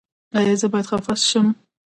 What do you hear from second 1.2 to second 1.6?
شم؟